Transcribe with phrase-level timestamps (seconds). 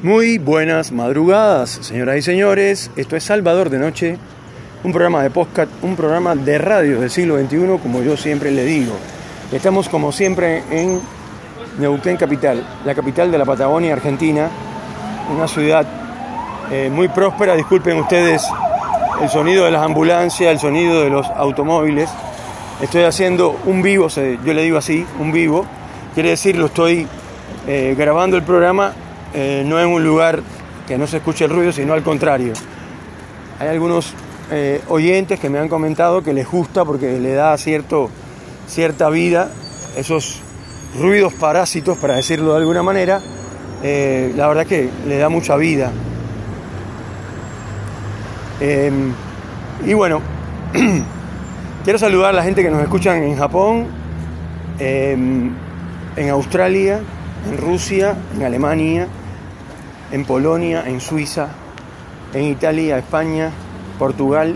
[0.00, 2.88] Muy buenas madrugadas, señoras y señores.
[2.94, 4.16] Esto es Salvador de Noche,
[4.84, 8.64] un programa de podcast, un programa de radio del siglo XXI, como yo siempre le
[8.64, 8.92] digo.
[9.50, 11.00] Estamos como siempre en
[11.80, 14.48] Neuquén Capital, la capital de la Patagonia Argentina,
[15.34, 15.84] una ciudad
[16.70, 17.56] eh, muy próspera.
[17.56, 18.46] Disculpen ustedes
[19.20, 22.08] el sonido de las ambulancias, el sonido de los automóviles.
[22.80, 25.66] Estoy haciendo un vivo, yo le digo así, un vivo.
[26.14, 27.08] Quiere decir, lo estoy
[27.66, 28.92] eh, grabando el programa
[29.34, 30.42] eh, no en un lugar
[30.86, 32.52] que no se escuche el ruido, sino al contrario.
[33.58, 34.14] Hay algunos
[34.50, 38.10] eh, oyentes que me han comentado que les gusta porque le da cierto,
[38.66, 39.50] cierta vida
[39.96, 40.40] esos
[40.98, 43.20] ruidos parásitos, para decirlo de alguna manera,
[43.82, 45.90] eh, la verdad que le da mucha vida.
[48.60, 49.12] Em,
[49.84, 50.20] y bueno,
[51.84, 53.86] quiero saludar a la gente que nos escuchan en Japón,
[54.78, 55.52] em,
[56.16, 57.00] en Australia,
[57.46, 59.06] en Rusia, en Alemania,
[60.12, 61.48] en Polonia, en Suiza,
[62.32, 63.50] en Italia, España,
[63.98, 64.54] Portugal,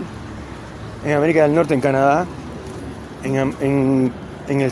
[1.05, 2.25] en América del Norte, en Canadá,
[3.23, 4.11] en,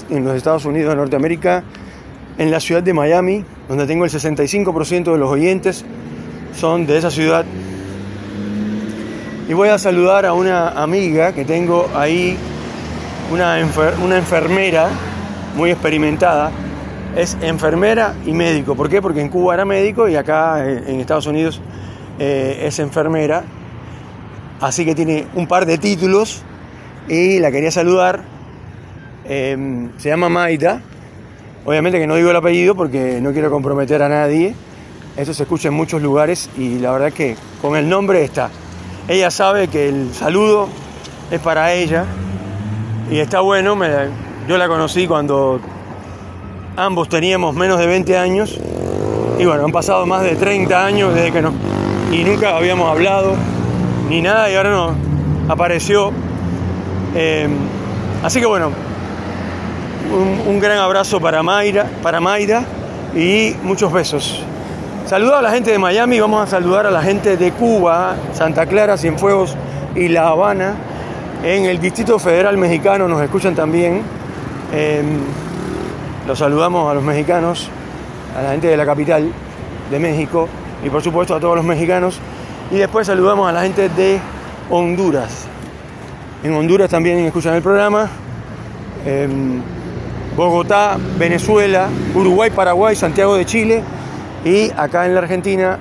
[0.09, 1.64] los Estados Unidos de Norteamérica,
[2.38, 5.86] en la ciudad de Miami, donde tengo el 65% de los oyentes
[6.56, 7.45] son de esa ciudad.
[9.48, 12.38] Y voy a saludar a una amiga que tengo ahí,
[13.32, 14.89] una enfermera
[15.56, 16.52] muy experimentada,
[17.16, 18.76] es enfermera y médico.
[18.76, 19.02] ¿Por qué?
[19.02, 21.62] Porque en Cuba era médico y acá eh, en Estados Unidos
[22.20, 23.44] eh, es enfermera.
[24.59, 26.44] Así que tiene un par de títulos
[27.08, 28.23] y la quería saludar.
[29.26, 30.82] Em, se llama Maida.
[31.66, 34.56] Obviamente que no digo el apellido porque no quiero comprometer a nadie.
[35.17, 38.50] Eso se escucha en muchos lugares y la verdad que con el nombre está.
[39.08, 40.70] Ella sabe que el saludo
[41.30, 42.06] es para ella
[43.09, 43.78] y está bueno.
[44.48, 45.59] yo la conocí cuando
[46.77, 48.58] Ambos teníamos menos de 20 años
[49.38, 51.53] y bueno, han pasado más de 30 años desde que nos...
[52.11, 53.36] y nunca habíamos hablado
[54.08, 54.92] ni nada y ahora nos
[55.49, 56.14] apareció.
[57.14, 57.49] Eh,
[58.23, 58.71] así que bueno,
[60.48, 62.64] un, gran abrazo para Mayra, para Mayra
[63.15, 64.42] y muchos besos.
[65.05, 68.65] Saludo a la gente de Miami, vamos a saludar a la gente de Cuba, Santa
[68.65, 69.58] Clara, Cienfuegos
[69.93, 70.76] y La Habana.
[71.43, 74.04] En el Distrito Federal Mexicano nos escuchan también.
[74.71, 75.04] Eh,
[76.31, 77.67] los saludamos a los mexicanos,
[78.37, 79.30] a la gente de la capital
[79.92, 80.47] de México
[80.81, 82.21] y por supuesto a todos los mexicanos.
[82.71, 84.17] Y después saludamos a la gente de
[84.69, 85.45] Honduras.
[86.42, 88.08] En Honduras también escuchan el programa.
[90.37, 93.83] Bogotá, Venezuela, Uruguay, Paraguay, Santiago de Chile.
[94.45, 95.80] Y acá en la Argentina,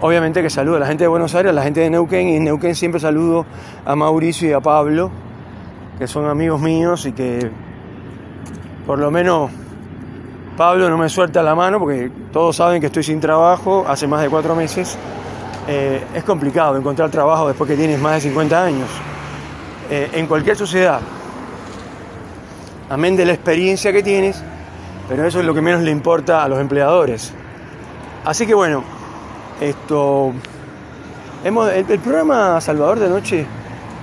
[0.00, 2.28] obviamente que saludo a la gente de Buenos Aires, a la gente de Neuquén.
[2.28, 3.44] Y en Neuquén siempre saludo
[3.84, 5.10] a Mauricio y a Pablo,
[5.98, 7.65] que son amigos míos y que
[8.86, 9.50] por lo menos
[10.56, 14.22] Pablo no me suelta la mano porque todos saben que estoy sin trabajo hace más
[14.22, 14.96] de cuatro meses.
[15.68, 18.88] Eh, es complicado encontrar trabajo después que tienes más de 50 años.
[19.90, 21.00] Eh, en cualquier sociedad,
[22.88, 24.42] amén de la experiencia que tienes,
[25.08, 27.34] pero eso es lo que menos le importa a los empleadores.
[28.24, 28.82] Así que bueno,
[29.60, 30.32] esto.
[31.44, 33.46] Hemos, el, programa Salvador de Noche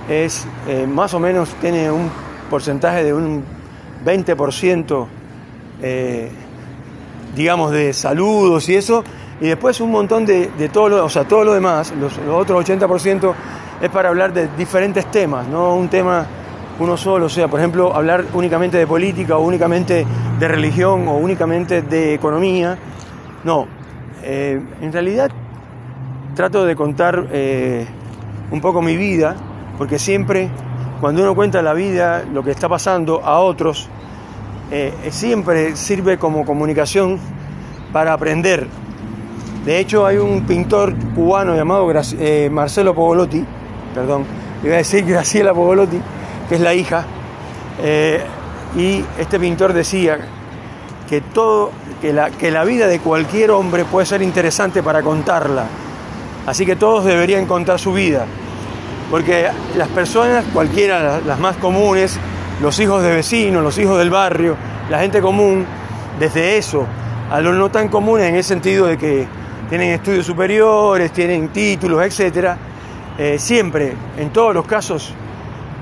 [0.08, 2.10] es eh, más o menos, tiene un
[2.48, 3.44] porcentaje de un
[4.04, 5.06] 20%,
[5.82, 6.30] eh,
[7.34, 9.04] digamos, de saludos y eso,
[9.40, 13.34] y después un montón de, todo, lo, o sea, todo lo demás, los, otros 80%
[13.80, 16.26] es para hablar de diferentes temas, no un tema
[16.78, 20.04] uno solo, o sea, por ejemplo, hablar únicamente de política o únicamente
[20.38, 22.76] de religión o únicamente de economía,
[23.44, 23.66] no,
[24.22, 25.30] eh, en realidad
[26.34, 27.86] trato de contar eh,
[28.50, 29.36] un poco mi vida,
[29.78, 30.48] porque siempre
[31.00, 33.88] cuando uno cuenta la vida, lo que está pasando a otros,
[34.70, 37.18] eh, siempre sirve como comunicación
[37.92, 38.66] para aprender.
[39.64, 43.44] De hecho, hay un pintor cubano llamado eh, Marcelo Pogolotti,
[43.94, 44.24] perdón,
[44.62, 46.00] iba a decir Graciela Pogolotti,
[46.48, 47.04] que es la hija,
[47.82, 48.22] eh,
[48.76, 50.18] y este pintor decía
[51.08, 55.66] que todo, que la, que la vida de cualquier hombre puede ser interesante para contarla.
[56.46, 58.26] Así que todos deberían contar su vida.
[59.10, 62.18] Porque las personas, cualquiera, las más comunes,
[62.60, 64.56] los hijos de vecinos, los hijos del barrio,
[64.90, 65.66] la gente común,
[66.18, 66.86] desde eso
[67.30, 69.26] a los no tan comunes en el sentido de que
[69.68, 72.50] tienen estudios superiores, tienen títulos, etc.
[73.18, 75.12] Eh, siempre, en todos los casos,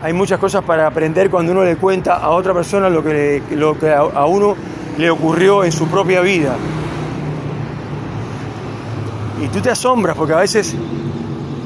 [0.02, 3.78] hay muchas cosas para aprender cuando uno le cuenta a otra persona lo que, lo
[3.78, 4.56] que a uno
[4.98, 6.56] le ocurrió en su propia vida.
[9.42, 10.74] Y tú te asombras porque a veces,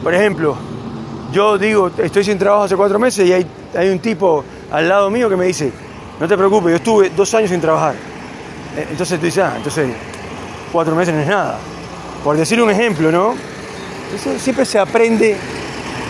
[0.03, 0.57] por ejemplo,
[1.37, 3.47] yo digo, estoy sin trabajo hace cuatro meses y hay,
[3.77, 4.43] hay un tipo
[4.73, 5.71] al lado mío que me dice,
[6.19, 7.95] no te preocupes, yo estuve dos años sin trabajar.
[8.75, 9.91] Eh, entonces tú dices, ah, entonces
[10.73, 11.59] cuatro meses no es nada.
[12.25, 13.35] Por decir un ejemplo, ¿no?
[14.39, 15.37] siempre se aprende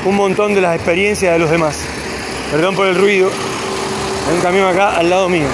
[0.04, 1.76] un montón de las experiencias de los demás.
[2.52, 3.28] Perdón por el ruido.
[4.28, 5.48] Hay un camión acá al lado mío.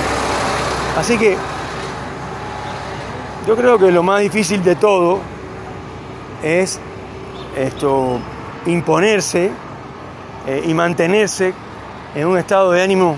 [0.98, 1.34] Así que
[3.46, 5.20] yo creo que lo más difícil de todo
[6.42, 6.78] es
[7.56, 8.20] esto
[8.66, 9.50] imponerse
[10.46, 11.54] eh, y mantenerse
[12.14, 13.16] en un estado de ánimo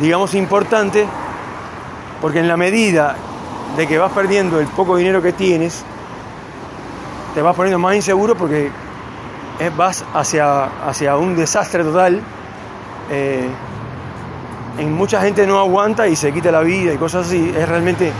[0.00, 1.06] digamos importante
[2.20, 3.16] porque en la medida
[3.76, 5.84] de que vas perdiendo el poco dinero que tienes
[7.34, 8.70] te vas poniendo más inseguro porque
[9.76, 12.22] vas hacia, hacia un desastre total
[13.10, 13.48] eh,
[14.78, 17.52] en mucha gente no aguanta y se quita la vida y cosas así.
[17.56, 18.12] Es realmente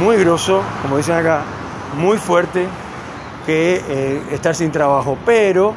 [0.00, 1.42] muy grosso, como dicen acá,
[1.98, 2.66] muy fuerte
[3.46, 5.18] que eh, estar sin trabajo.
[5.26, 5.74] Pero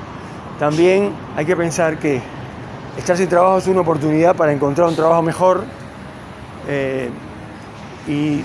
[0.59, 2.21] también hay que pensar que
[2.97, 5.63] estar sin trabajo es una oportunidad para encontrar un trabajo mejor
[6.67, 7.09] eh,
[8.07, 8.41] y,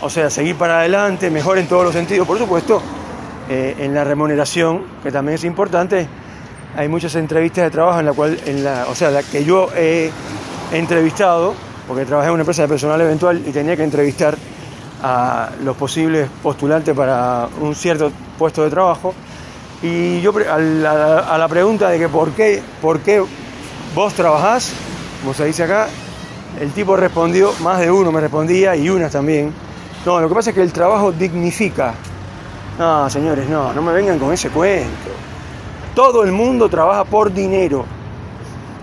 [0.00, 2.80] o sea, seguir para adelante, mejor en todos los sentidos, por supuesto,
[3.48, 6.06] eh, en la remuneración, que también es importante.
[6.76, 9.68] Hay muchas entrevistas de trabajo en la cual, en la, o sea, la que yo
[9.74, 10.10] he
[10.72, 11.54] entrevistado,
[11.88, 14.36] porque trabajé en una empresa de personal eventual y tenía que entrevistar
[15.02, 19.14] a los posibles postulantes para un cierto puesto de trabajo.
[19.82, 23.24] Y yo a la, pregunta de que por qué, por qué
[23.94, 24.74] vos trabajás,
[25.22, 25.88] como se dice acá,
[26.60, 29.52] el tipo respondió, más de uno me respondía y unas también.
[30.04, 31.94] No, lo que pasa es que el trabajo dignifica.
[32.78, 35.10] No, señores, no, no me vengan con ese cuento.
[35.94, 37.84] Todo el mundo trabaja por dinero.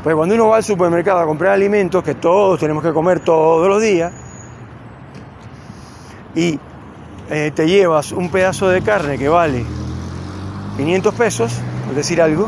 [0.03, 3.67] Pues cuando uno va al supermercado a comprar alimentos, que todos tenemos que comer todos
[3.67, 4.11] los días,
[6.33, 6.59] y
[7.29, 9.63] eh, te llevas un pedazo de carne que vale
[10.77, 11.53] 500 pesos,
[11.85, 12.47] por decir algo,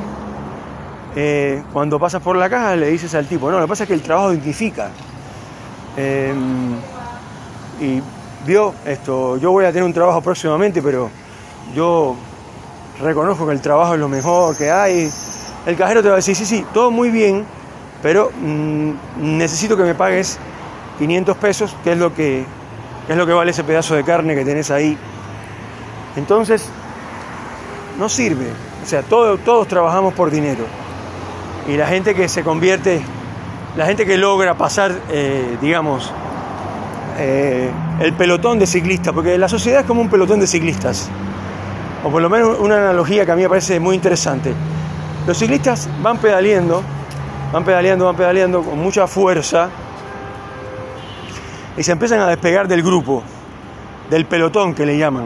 [1.16, 3.88] eh, cuando pasas por la caja le dices al tipo, no, lo que pasa es
[3.88, 4.92] que el trabajo identifica.
[5.98, 6.76] Em,
[7.82, 8.02] y
[8.46, 11.10] vio esto, yo voy a tener un trabajo próximamente, pero
[11.76, 12.16] yo
[13.02, 15.10] reconozco que el trabajo es lo mejor que hay.
[15.66, 17.46] El cajero te va a decir, sí, sí, todo muy bien,
[18.04, 20.38] pero mm, necesito que me pagues
[21.00, 22.46] 500 pesos, que es lo que
[23.08, 24.96] es lo que vale ese pedazo de carne que tenés ahí.
[26.16, 26.70] Entonces,
[28.00, 28.48] no sirve.
[28.84, 30.64] O sea, todos trabajamos por dinero.
[31.68, 33.02] Y la gente que se convierte,
[33.76, 36.12] la gente que logra pasar, eh, digamos,
[37.20, 37.70] eh,
[38.00, 41.10] el pelotón de ciclistas, porque la sociedad es como un pelotón de ciclistas,
[42.04, 44.54] o por lo menos una analogía que a mí me parece muy interesante.
[45.28, 46.82] Los ciclistas van pedaleando,
[47.52, 49.70] van pedaleando, van pedaleando con mucha fuerza,
[51.78, 53.22] y se empiezan a despegar del grupo,
[54.10, 55.26] del pelotón que le llaman.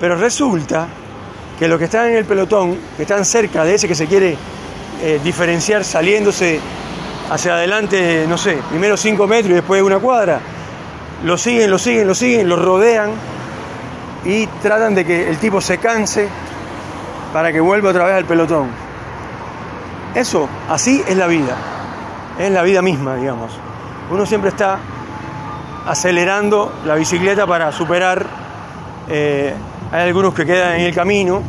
[0.00, 0.88] Pero resulta
[1.58, 4.36] que los que están en el pelotón, que están cerca de ese que se quiere
[5.02, 6.60] eh, diferenciar saliéndose
[7.30, 10.40] hacia adelante, no sé, primero cinco metros y después una cuadra,
[11.24, 13.10] lo siguen, lo siguen, lo siguen, lo rodean
[14.24, 16.28] y tratan de que el tipo se canse
[17.32, 18.68] para que vuelva otra vez al pelotón.
[20.14, 21.56] Eso, así es la vida,
[22.38, 23.52] es la vida misma, digamos.
[24.10, 24.78] Uno siempre está
[25.86, 28.26] acelerando la bicicleta para superar.
[29.08, 29.54] Eh,
[29.94, 31.40] hay algunos que quedan en el camino,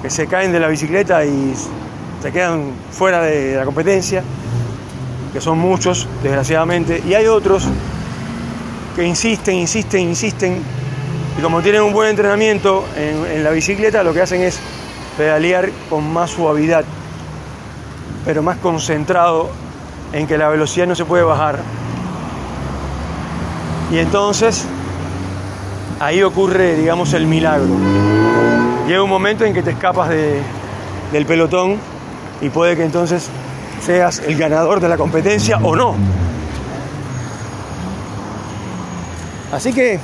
[0.00, 1.52] que se caen de la bicicleta y
[2.22, 4.24] se quedan fuera de la competencia,
[5.34, 7.68] que son muchos, desgraciadamente, y hay otros
[8.96, 10.62] que insisten, insisten, insisten,
[11.38, 14.58] y como tienen un buen entrenamiento en, la bicicleta, lo que hacen es
[15.18, 16.86] pedalear con más suavidad,
[18.24, 19.50] pero más concentrado
[20.14, 21.58] en que la velocidad no se puede bajar.
[23.90, 24.64] Y entonces
[26.02, 27.68] ahí ocurre, digamos, el milagro.
[28.88, 31.78] Llega un momento en que te escapas del pelotón
[32.40, 33.28] y puede que entonces
[33.80, 35.94] seas el ganador de la competencia o no.
[39.52, 40.00] Así que,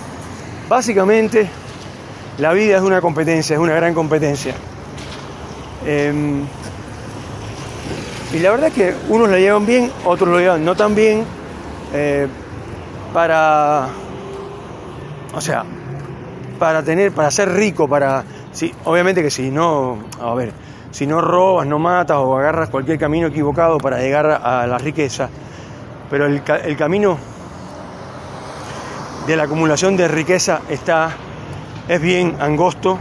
[0.69, 1.50] básicamente,
[2.38, 4.55] la vida es una competencia, es una gran competencia.
[5.85, 6.45] Em,
[8.33, 11.25] y la verdad es que unos la llevan bien, otros lo llevan no tan bien.
[11.93, 12.28] Eh,
[13.12, 13.88] para,
[15.35, 15.64] o sea,
[16.59, 20.53] para tener, para ser rico, para, sí, obviamente que si no, a ver,
[20.91, 25.29] si no robas, no matas o agarras cualquier camino equivocado para llegar a la riqueza,
[26.11, 27.19] pero el, camino
[29.27, 31.11] de la acumulación de riqueza está,
[31.87, 32.99] es bien angosto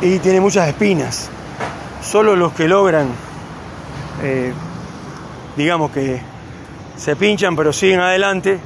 [0.00, 1.30] y tiene muchas espinas.
[2.02, 3.08] Solo los que logran,
[4.22, 4.52] eh,
[5.56, 6.20] digamos que
[6.96, 8.58] se pinchan pero siguen adelante,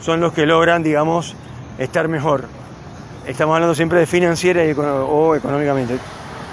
[0.00, 1.36] son los que logran, digamos,
[1.78, 2.46] estar mejor.
[3.26, 5.98] Estamos hablando siempre de financiera o económicamente.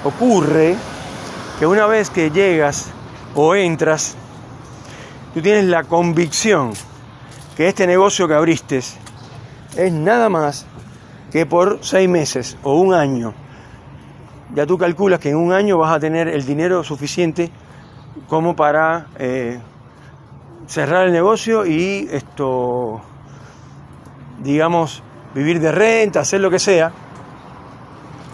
[0.04, 0.76] Ocurre
[1.60, 2.90] que una vez que llegas
[3.36, 4.16] o entras,
[5.34, 6.74] tú tienes la convicción
[7.56, 10.66] que este negocio que abriste es nada más
[11.32, 13.34] que por seis meses o un año.
[14.54, 17.50] Ya tú calculas que en un año vas a tener el dinero suficiente
[18.28, 19.60] como para eh,
[20.68, 23.02] cerrar el negocio y esto,
[24.44, 26.92] digamos, vivir de renta, hacer lo que sea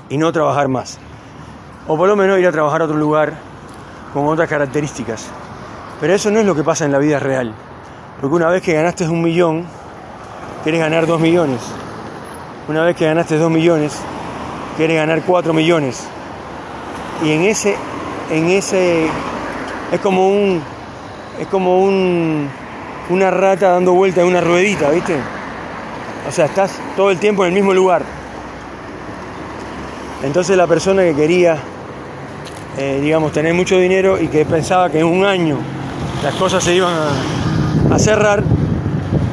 [0.10, 0.98] y no trabajar más.
[1.88, 3.34] O por lo menos ir a trabajar a otro lugar
[4.14, 5.28] con otras características.
[6.00, 7.54] Pero eso no es lo que pasa en la vida real.
[8.20, 9.66] Porque una vez que ganaste un millón,
[10.64, 11.62] quieres ganar dos millones.
[12.68, 13.98] Una vez que ganaste dos millones,
[14.76, 16.08] quieres ganar cuatro millones.
[17.24, 17.76] Y en ese,
[18.30, 19.08] en ese,
[19.92, 20.62] es como un,
[21.40, 22.50] es como un,
[23.10, 25.18] una rata dando vuelta en una ruedita, ¿viste?
[26.28, 28.04] O sea, estás todo el tiempo en el mismo lugar.
[30.24, 31.58] Entonces la persona que quería,
[32.78, 35.58] eh, digamos, tener mucho dinero y que pensaba que en un año
[36.24, 36.94] las cosas se iban
[37.92, 38.44] a, cerrar,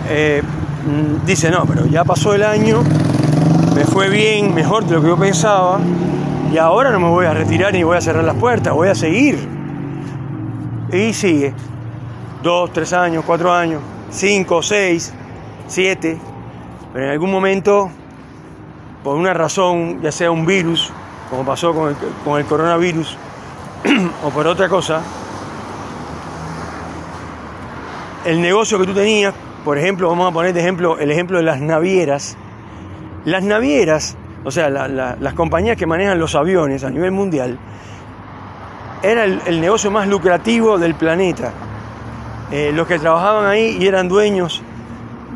[0.08, 0.42] eh,
[0.86, 2.82] mm, dice, no, pero ya pasó el año,
[3.74, 5.80] me fue bien, mejor de lo que yo pensaba,
[6.52, 8.94] y ahora no me voy a retirar ni voy a cerrar las puertas, voy a
[8.94, 9.48] seguir.
[10.92, 11.52] Y sigue.
[12.42, 15.12] Dos, tres años, cuatro años, cinco, seis,
[15.66, 16.18] siete.
[16.94, 17.90] Pero en algún momento,
[19.02, 20.92] por una razón, ya sea un virus,
[21.28, 23.18] como pasó con el, coronavirus,
[24.24, 25.02] o por otra cosa,
[28.24, 29.34] el negocio que tú tenías,
[29.64, 32.36] por ejemplo, vamos a poner de ejemplo el ejemplo de las navieras.
[33.24, 37.58] Las navieras, o sea, las compañías que manejan los aviones a nivel mundial,
[39.02, 41.50] era el, negocio más lucrativo del planeta.
[42.52, 44.62] Eh, los que trabajaban ahí y eran dueños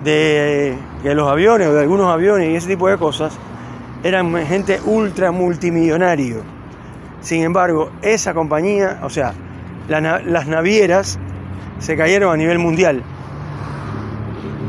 [0.05, 3.33] de, los aviones o de algunos aviones y ese tipo de cosas,
[4.03, 6.43] eran gente ultra multimillonario.
[7.21, 9.35] Sin embargo, esa compañía, o sea,
[9.89, 11.19] las navieras
[11.79, 13.03] se cayeron a nivel mundial.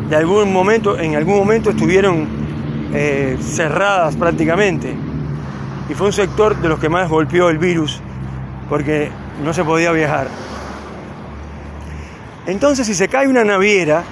[0.10, 2.28] De algún momento, en algún momento estuvieron
[2.94, 4.96] eh, cerradas prácticamente.
[5.90, 8.02] Y fue un sector de los que más golpeó el virus
[8.70, 9.12] porque
[9.44, 10.28] no se podía viajar.
[12.48, 14.04] Entonces, si se cae una naviera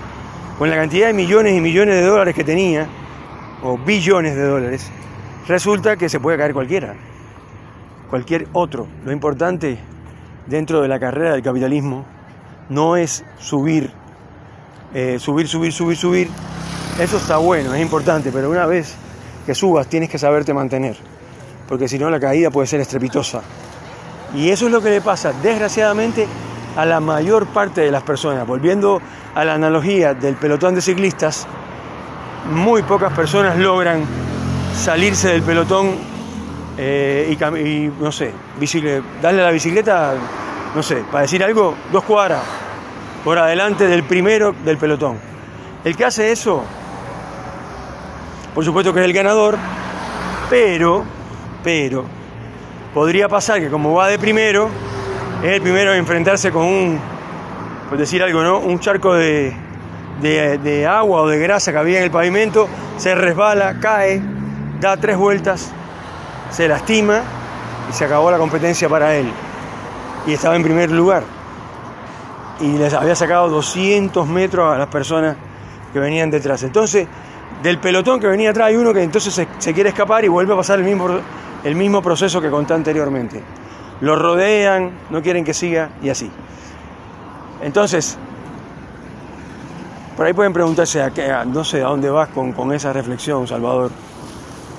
[0.58, 2.88] con la cantidad de millones y millones de dólares que tenía,
[3.64, 4.90] o billones de dólares,
[5.48, 6.96] resulta que se puede caer cualquiera,
[8.10, 8.88] cualquier otro.
[9.06, 9.78] Lo importante
[10.48, 12.06] dentro de la carrera del capitalismo
[12.70, 13.92] no es subir,
[14.94, 16.30] eh, subir, subir, subir, subir.
[17.00, 18.96] Eso está bueno, es importante, pero una vez
[19.46, 20.98] que subas tienes que saberte mantener,
[21.68, 23.42] porque si no la caída puede ser estrepitosa.
[24.36, 26.28] Y eso es lo que le pasa, desgraciadamente,
[26.78, 28.48] a la mayor parte de las personas.
[28.48, 29.02] Volviendo
[29.36, 31.46] a la analogía del pelotón de ciclistas,
[32.52, 34.06] muy pocas personas logran
[34.74, 35.96] salirse del pelotón
[36.78, 38.32] eh, y, no sé,
[39.22, 40.16] darle a la bicicleta
[40.76, 42.44] no sé, para decir algo, dos cuadras
[43.24, 45.18] por adelante del primero del pelotón.
[45.84, 46.64] El que hace eso,
[48.54, 49.58] por supuesto que es el ganador,
[50.52, 51.04] pero,
[51.64, 52.06] pero,
[52.94, 54.70] podría pasar que como va de primero,
[55.44, 57.00] es el primero a enfrentarse con un,
[57.90, 58.60] por decir algo, ¿no?
[58.60, 59.54] Un charco de,
[60.22, 62.68] de, agua o de grasa que había en el pavimento,
[62.98, 64.22] se resbala, cae,
[64.80, 65.72] da tres vueltas,
[66.50, 67.22] se lastima
[67.90, 69.28] y se acabó la competencia para él
[70.26, 71.24] y estaba en primer lugar.
[72.60, 75.38] Y les había sacado 200 metros a las personas
[75.94, 76.64] que venían detrás.
[76.64, 77.08] Entonces,
[77.62, 80.58] del pelotón que venía atrás hay uno que entonces se, quiere escapar y vuelve a
[80.58, 81.08] pasar el mismo,
[81.64, 83.44] el mismo proceso que conté anteriormente.
[84.02, 86.30] Lo rodean, no quieren que siga y así.
[87.62, 88.18] Entonces,
[90.16, 93.92] por ahí pueden preguntarse, a qué, no sé a dónde vas con, esa reflexión, Salvador.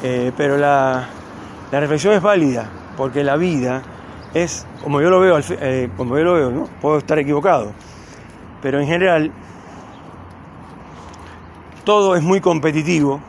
[0.03, 1.09] Eh, pero la,
[1.71, 3.83] la reflexión es válida, porque la vida
[4.35, 6.69] es, como yo lo veo, eh, como yo lo veo, ¿no?
[6.81, 7.73] puedo estar equivocado,
[8.63, 9.33] pero en general
[11.85, 13.21] todo es muy competitivo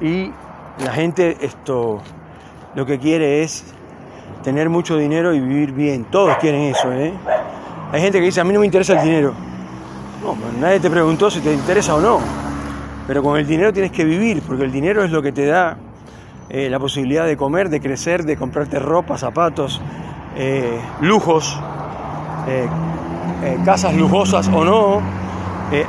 [0.00, 0.30] y
[0.78, 2.00] la gente esto
[2.74, 3.74] lo que quiere es
[4.42, 6.04] tener mucho dinero y vivir bien.
[6.04, 7.12] Todos quieren eso, ¿eh?
[7.92, 9.34] Hay gente que dice, a mí no me interesa el dinero.
[10.22, 12.20] No, nadie te preguntó si te interesa o no.
[13.06, 15.76] Pero con el dinero tienes que vivir, porque el dinero es lo que te da
[16.48, 19.80] eh, la posibilidad de comer, de crecer, de comprarte ropa, zapatos,
[20.36, 21.58] eh, lujos,
[22.46, 22.68] eh,
[23.64, 25.00] casas lujosas o no,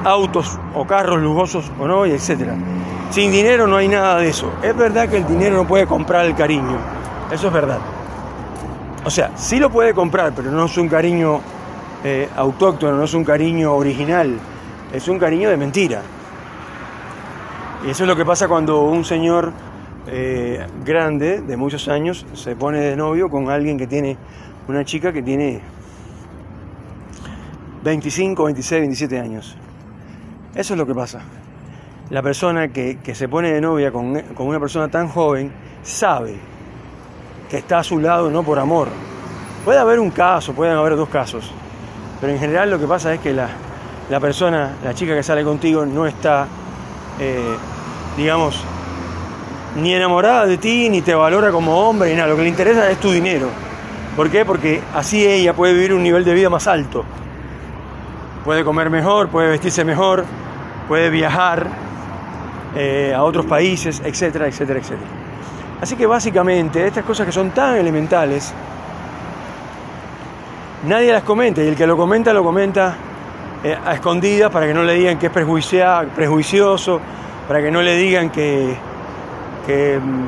[0.04, 2.56] autos o carros lujosos o no, etcétera.
[3.12, 4.52] Sin dinero no hay nada de eso.
[4.64, 6.78] Es verdad que el dinero no puede comprar el cariño,
[7.32, 7.80] eso es verdad.
[9.06, 11.42] O sea, sí lo puede comprar, pero no es un cariño
[12.36, 14.38] autóctono, no es un cariño original,
[14.94, 16.02] es un cariño de mentira.
[17.86, 19.52] Y eso es lo que pasa cuando un señor
[20.08, 24.18] eh, grande, de muchos años, se pone de novio con alguien que tiene,
[24.68, 25.60] una chica que tiene
[27.84, 29.58] 25, 26, 27 años.
[30.56, 31.22] Eso es lo que pasa.
[32.10, 36.53] la persona que, se pone de novia con, con, una persona tan joven sabe
[37.50, 38.88] que está a su lado no por amor.
[39.66, 41.50] Puede haber un caso, pueden haber dos casos,
[42.20, 43.50] pero en general lo que pasa es que la,
[44.10, 46.48] la persona, la chica que sale contigo, no está,
[47.20, 47.56] eh,
[48.18, 48.64] digamos,
[49.82, 52.28] ni enamorada de ti, ni te valora como hombre, ni nada.
[52.28, 53.48] Lo que le interesa es tu dinero.
[54.16, 54.46] ¿Por qué?
[54.46, 57.04] Porque así ella puede vivir un nivel de vida más alto.
[58.46, 60.26] Puede comer mejor, puede vestirse mejor,
[60.88, 61.68] puede viajar
[62.76, 65.23] eh, a otros países, etcétera, etcétera, etcétera.
[65.84, 68.54] Así que básicamente estas cosas que son tan elementales,
[70.88, 72.96] nadie las comenta y el que lo comenta lo comenta
[73.62, 77.02] eh, a escondidas para que no le digan que es prejuicioso,
[77.50, 78.78] para que no le digan que,
[79.68, 80.28] que, mm,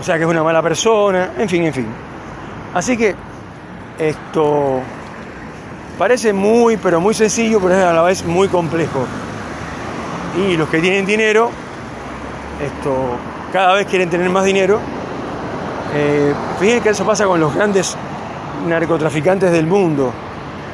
[0.00, 1.86] o sea, que es una mala persona, en fin, en fin.
[2.72, 3.14] Así que
[3.98, 4.80] esto
[5.98, 9.04] parece muy, pero muy sencillo, pero es a la vez muy complejo.
[10.38, 11.50] Y los que tienen dinero,
[12.58, 13.18] esto,
[13.52, 14.80] cada vez quieren tener más dinero.
[15.94, 17.96] Eh, fíjense que eso pasa con los grandes
[18.66, 20.12] narcotraficantes del mundo.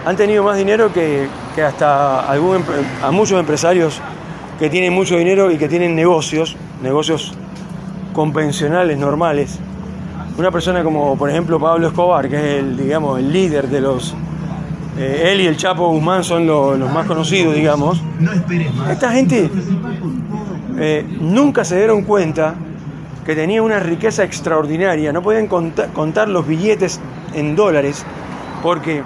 [0.06, 2.62] Han tenido más dinero que, que hasta algún,
[3.02, 4.00] a muchos empresarios
[4.58, 7.34] que tienen mucho dinero y que tienen negocios, negocios
[8.12, 9.58] convencionales, normales.
[10.36, 14.14] Una persona como, por ejemplo, Pablo Escobar, que es el, digamos, el líder de los...
[14.98, 18.00] Eh, él y el Chapo Guzmán son los, más conocidos, digamos.
[18.88, 19.50] Esta gente
[20.78, 22.54] eh, nunca se dieron cuenta
[23.24, 25.12] que tenía una riqueza extraordinaria.
[25.12, 27.00] No podían contar, contar los billetes
[27.34, 28.04] en dólares
[28.62, 29.02] porque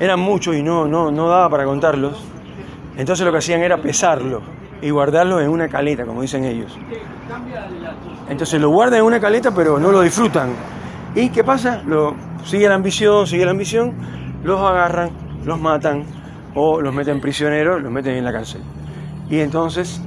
[0.00, 2.24] eran muchos y no, no, no daba para contarlos.
[2.96, 4.42] Entonces lo que hacían era pesarlo
[4.80, 6.76] y guardarlo en una caleta, como dicen ellos.
[8.28, 10.50] Entonces lo guardan en una caleta, pero no lo disfrutan.
[11.14, 11.82] ¿Y qué pasa?
[11.86, 13.94] Lo, sigue la ambición, sigue la ambición,
[14.42, 15.10] los agarran,
[15.44, 16.04] los matan
[16.54, 18.60] o los meten prisioneros, los meten en la cárcel.
[19.28, 20.00] Y entonces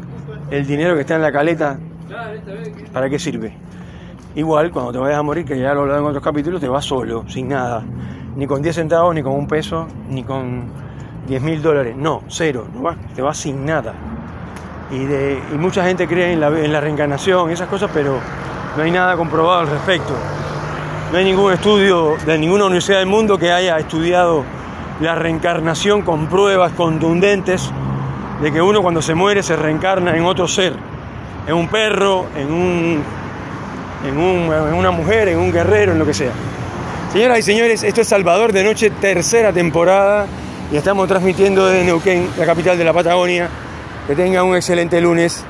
[0.51, 1.79] el dinero que está en la caleta,
[2.93, 3.55] ¿para qué sirve?
[4.35, 6.67] Igual cuando te vayas a morir, que ya lo he hablado en otros capítulos, te
[6.67, 7.83] vas solo, sin nada.
[8.35, 10.65] Ni con 10 centavos, ni con un peso, ni con
[11.27, 11.95] 10 mil dólares.
[11.95, 13.93] No, cero, no vas, te vas sin nada.
[14.91, 18.19] Y, de, y mucha gente cree en la, en la reencarnación, esas cosas, pero
[18.75, 20.13] no hay nada comprobado al respecto.
[21.11, 24.43] No hay ningún estudio de ninguna universidad del mundo que haya estudiado
[24.99, 27.71] la reencarnación con pruebas contundentes
[28.41, 30.73] de que uno cuando se muere se reencarna en otro ser,
[31.47, 33.03] en un perro, en, un,
[34.05, 36.31] en, un, en una mujer, en un guerrero, en lo que sea.
[37.11, 40.27] Señoras y señores, esto es Salvador de Noche, tercera temporada
[40.71, 43.49] y estamos transmitiendo desde Neuquén, la capital de la Patagonia.
[44.07, 45.43] Que tengan un excelente lunes